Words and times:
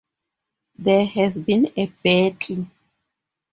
There 0.79 1.05
has 1.05 1.39
been 1.39 1.71
a 1.77 1.85
battle. 2.03 2.65